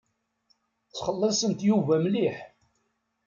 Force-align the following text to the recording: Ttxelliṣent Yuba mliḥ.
Ttxelliṣent 0.87 1.59
Yuba 1.67 1.95
mliḥ. 2.03 2.37